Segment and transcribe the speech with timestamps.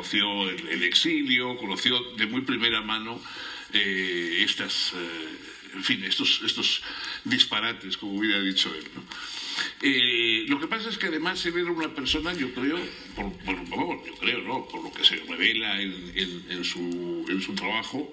[0.00, 3.20] conoció el, exilio, conoció de muy primera mano
[3.74, 4.94] eh, estas,
[5.74, 6.82] en fin, estos, estos
[7.24, 8.84] disparates, como hubiera dicho él.
[9.82, 12.78] Eh, lo que pasa es que además él era una persona, yo creo,
[13.14, 13.30] por,
[14.06, 14.66] yo creo, ¿no?
[14.66, 18.10] por lo que se revela en, su, en su, trabajo,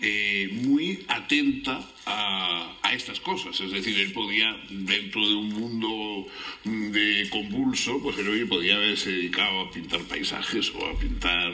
[0.00, 3.58] eh, muy atenta a, a, estas cosas.
[3.60, 6.26] Es decir, él podía, dentro de un mundo
[6.64, 11.52] de convulso, pues él podía haberse dedicado a pintar paisajes o a pintar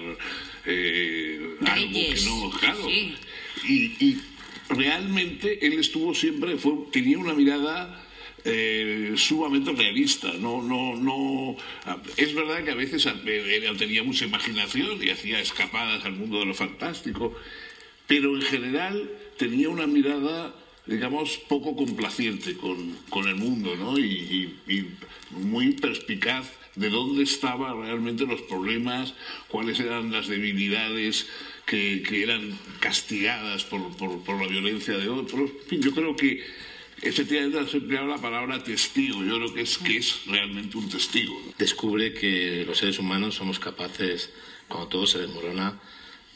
[0.66, 2.88] eh, algo que no, claro.
[2.88, 4.18] Y,
[4.68, 8.02] realmente él estuvo siempre, fue, tenía una mirada
[8.44, 10.32] eh, sumamente realista.
[10.32, 11.56] No, no, no.
[12.16, 16.46] Es verdad que a veces él tenía mucha imaginación y hacía escapadas al mundo de
[16.46, 17.36] lo fantástico,
[18.12, 23.98] pero en general tenía una mirada digamos, poco complaciente con, el mundo, ¿no?
[23.98, 24.54] Y,
[25.30, 29.14] muy perspicaz de dónde estaban realmente los problemas,
[29.48, 31.26] cuáles eran las debilidades
[31.64, 35.50] que, eran castigadas por, por, la violencia de otros.
[35.62, 36.44] En fin, yo creo que
[37.00, 39.24] efectivamente se empleado la palabra testigo.
[39.24, 41.40] Yo creo que es, que es realmente un testigo.
[41.56, 44.28] Descubre que los seres humanos somos capaces,
[44.68, 45.80] cuando todo se desmorona,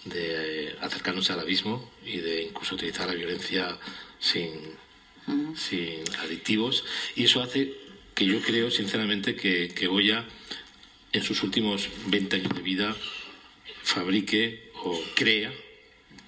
[0.06, 3.78] de acercarnos al abismo y de incluso utilizar la violencia
[4.18, 4.50] sin,
[5.56, 6.84] sin adictivos.
[7.14, 7.72] Y eso hace
[8.14, 10.24] que yo creo, sinceramente, que, que Goya,
[11.12, 12.96] en sus últimos 20 años de vida,
[13.82, 15.52] fabrique o crea,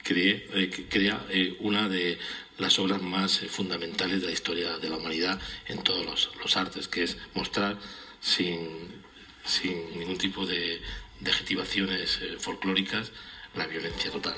[0.05, 2.19] cree, eh, crea eh, una de
[2.59, 6.89] las obras más eh, fundamentales de la historia de la humanidad en todos los, artes,
[6.89, 7.79] que es mostrar
[8.21, 8.69] sin,
[9.45, 10.81] sin ningún tipo de,
[11.21, 13.13] de adjetivaciones folclóricas
[13.55, 14.35] la violencia total.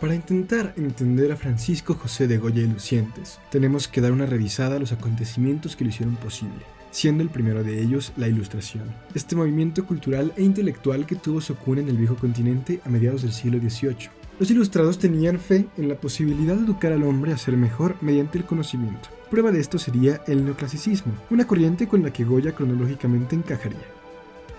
[0.00, 4.76] Para intentar entender a Francisco José de Goya y Lucientes, tenemos que dar una revisada
[4.76, 9.36] a los acontecimientos que lo hicieron posible siendo el primero de ellos la Ilustración, este
[9.36, 13.32] movimiento cultural e intelectual que tuvo su cuna en el viejo continente a mediados del
[13.32, 14.10] siglo XVIII.
[14.38, 18.38] Los ilustrados tenían fe en la posibilidad de educar al hombre a ser mejor mediante
[18.38, 19.10] el conocimiento.
[19.30, 23.99] Prueba de esto sería el neoclasicismo, una corriente con la que Goya cronológicamente encajaría.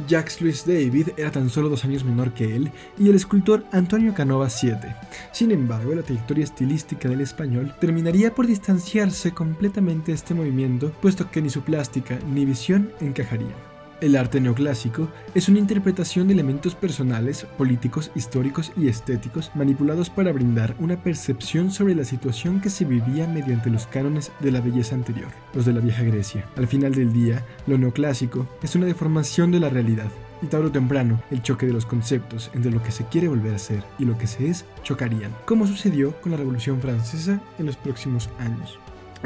[0.07, 4.13] Jacques Louis David era tan solo dos años menor que él y el escultor Antonio
[4.13, 4.95] Canova siete.
[5.31, 11.29] Sin embargo, la trayectoria estilística del español terminaría por distanciarse completamente de este movimiento, puesto
[11.29, 13.70] que ni su plástica ni visión encajarían.
[14.01, 20.31] El arte neoclásico es una interpretación de elementos personales, políticos, históricos y estéticos manipulados para
[20.31, 24.95] brindar una percepción sobre la situación que se vivía mediante los cánones de la belleza
[24.95, 26.49] anterior, los de la vieja Grecia.
[26.57, 30.09] Al final del día, lo neoclásico es una deformación de la realidad,
[30.41, 33.53] y tarde o temprano el choque de los conceptos entre lo que se quiere volver
[33.53, 37.67] a ser y lo que se es chocarían, como sucedió con la Revolución Francesa en
[37.67, 38.79] los próximos años.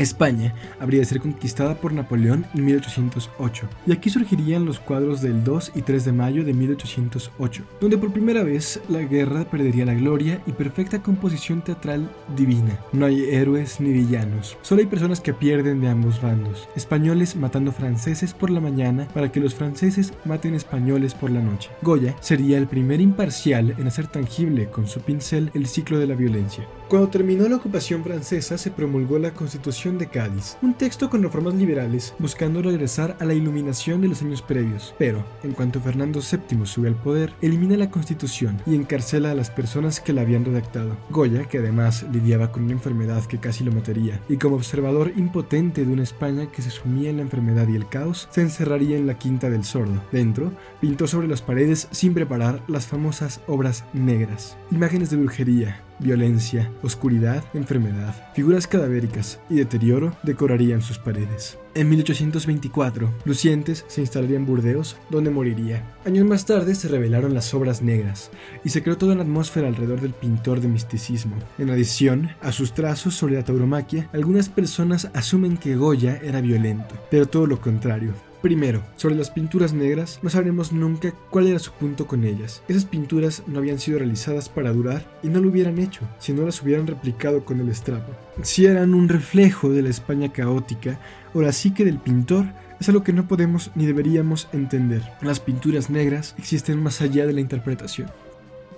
[0.04, 5.44] España habría de ser conquistada por Napoleón en 1808, y aquí surgirían los cuadros del
[5.44, 9.94] 2 y 3 de mayo de 1808, donde por primera vez la guerra perdería la
[9.94, 12.80] gloria y perfecta composición teatral divina.
[12.92, 17.72] No hay héroes ni villanos, solo hay personas que pierden de ambos bandos, españoles matando
[17.72, 21.70] franceses por la mañana para que los franceses maten españoles por la noche.
[21.82, 26.16] Goya sería el primer imparcial en hacer tangible con su pincel el ciclo de la
[26.16, 26.68] violencia.
[26.88, 31.56] Cuando terminó la ocupación francesa se promulgó la Constitución de Cádiz, un texto con reformas
[31.56, 34.94] liberales buscando regresar a la iluminación de los años previos.
[35.00, 39.50] Pero, en cuanto Fernando VII sube al poder, elimina la Constitución y encarcela a las
[39.50, 40.96] personas que la habían redactado.
[41.10, 45.86] Goya, que además lidiaba con una enfermedad que casi lo mataría, y como observador impotente
[45.86, 49.08] de una España que se sumía en la enfermedad y el caos, se encerraría en
[49.08, 50.04] la Quinta del Sordo.
[50.12, 56.72] Dentro, pintó sobre las paredes sin preparar las famosas obras negras, imágenes de brujería, violencia,
[56.84, 61.58] oscuridad, enfermedad, figuras cadavéricas y deterioro decorarían sus paredes.
[61.76, 65.84] En 1824, Lucientes se instalaría en Burdeos, donde moriría.
[66.06, 68.32] Años más tarde se revelaron las obras negras
[68.64, 71.36] y se creó toda una atmósfera alrededor del pintor de misticismo.
[71.58, 76.96] En adición a sus trazos sobre la tauromaquia, algunas personas asumen que Goya era violento,
[77.12, 78.14] pero todo lo contrario.
[78.46, 82.62] Primero, sobre las pinturas negras, no sabremos nunca cuál era su punto con ellas.
[82.68, 86.44] Esas pinturas no habían sido realizadas para durar y no lo hubieran hecho si no
[86.44, 88.14] las hubieran replicado con el estrapo.
[88.44, 91.00] Si eran un reflejo de la España caótica
[91.34, 92.46] o la psique del pintor,
[92.80, 95.02] es algo que no podemos ni deberíamos entender.
[95.22, 98.12] Las pinturas negras existen más allá de la interpretación.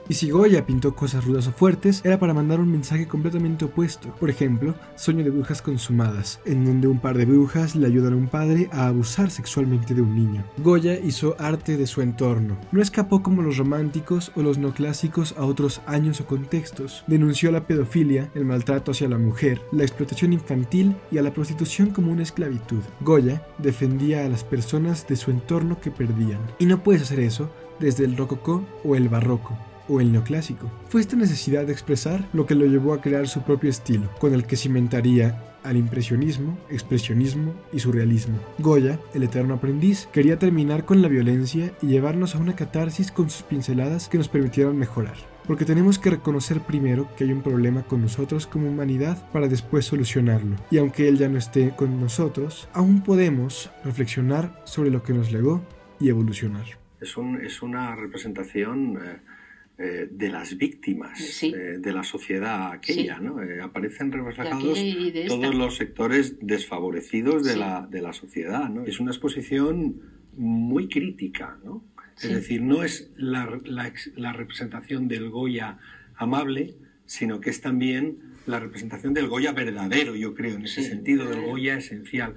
[0.10, 4.10] Y si Goya pintó cosas rudas o fuertes, era para mandar un mensaje completamente opuesto.
[4.20, 8.18] Por ejemplo, Sueño de brujas consumadas, en donde un par de brujas le ayudan a
[8.18, 10.44] un padre a abusar sexualmente de un niño.
[10.58, 12.58] Goya hizo arte de su entorno.
[12.72, 17.04] No escapó como los románticos o los neoclásicos a otros años o contextos.
[17.08, 21.92] Denunció la pedofilia, el maltrato hacia la mujer, la explotación infantil y a la prostitución
[21.92, 22.82] como una esclavitud.
[23.02, 26.40] Goya defendía a las personas de su entorno que perdían.
[26.60, 29.58] Y no puedes hacer eso desde el rococó o el barroco
[29.88, 30.72] o el neoclásico.
[30.90, 34.34] Fue esta necesidad de expresar lo que lo llevó a crear su propio estilo, con
[34.34, 38.40] el que cimentaría al impresionismo, expresionismo y surrealismo.
[38.60, 43.30] Goya, el eterno aprendiz, quería terminar con la violencia y llevarnos a una catarsis con
[43.30, 45.18] sus pinceladas que nos permitieran mejorar.
[45.46, 49.86] Porque tenemos que reconocer primero que hay un problema con nosotros como humanidad para después
[49.86, 50.56] solucionarlo.
[50.72, 55.32] Y aunque él ya no esté con nosotros, aún podemos reflexionar sobre lo que nos
[55.32, 55.62] legó
[56.00, 56.66] y evolucionar.
[57.02, 59.00] Es, es una representación...
[59.04, 59.37] Eh,
[59.80, 63.44] eh, de las víctimas eh, de la sociedad aquella, ¿no?
[63.44, 64.80] Eh, aparecen reflejados
[65.28, 68.86] todos los sectores desfavorecidos de, la, de la sociedad, ¿no?
[68.86, 70.02] Es una exposición
[70.36, 71.84] muy crítica, ¿no?
[72.20, 75.78] Es decir, no es la, la, la, representación del Goya
[76.16, 76.74] amable,
[77.06, 81.42] sino que es también la representación del Goya verdadero, yo creo, en ese sentido, del
[81.42, 82.34] Goya esencial.